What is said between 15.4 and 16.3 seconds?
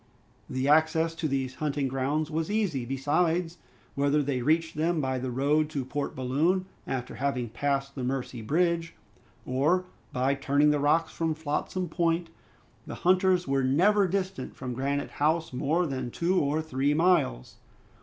more than